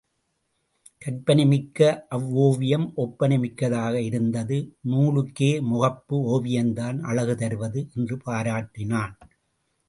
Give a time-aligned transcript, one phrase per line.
[1.01, 4.57] கற்பனை மிக்க அவ்வோவியம் ஒப்பனை மிக்கதாக இருந்தது
[4.89, 9.15] நூலுக்கே முகப்பு ஓவியம்தான் அழகு தருவது என்று பாராட்டினான்.